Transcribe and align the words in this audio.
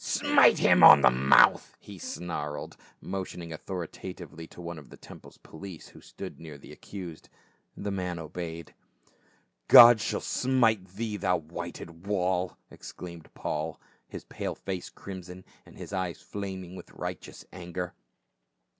"Smite 0.03 0.57
him 0.57 0.83
on 0.83 1.01
the 1.01 1.11
mouth!" 1.11 1.77
he 1.79 1.99
snarled, 1.99 2.75
motioning 3.01 3.53
authoritatively 3.53 4.47
to 4.47 4.59
one 4.59 4.79
of 4.79 4.89
the 4.89 4.97
temple 4.97 5.31
police 5.43 5.89
who 5.89 6.01
stood 6.01 6.39
near 6.39 6.57
the 6.57 6.71
accused. 6.71 7.29
The 7.77 7.91
man 7.91 8.17
obeyed. 8.17 8.73
God 9.67 10.01
shall 10.01 10.19
smite 10.21 10.87
thee, 10.87 11.17
thou 11.17 11.37
whited 11.37 12.07
wall!" 12.07 12.57
exclaimed 12.71 13.31
Paul, 13.35 13.79
his 14.07 14.23
pale 14.23 14.55
face 14.55 14.89
crimson, 14.89 15.45
his 15.71 15.93
eyes 15.93 16.19
flaming 16.19 16.75
with 16.75 16.89
righteous 16.93 17.45
anger. 17.53 17.93